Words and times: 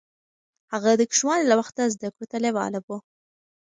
هغه 0.73 0.91
د 0.99 1.01
کوچنيوالي 1.09 1.45
له 1.49 1.55
وخته 1.59 1.83
زده 1.93 2.07
کړو 2.13 2.25
ته 2.31 2.37
لېواله 2.43 2.79
و. 2.85 2.87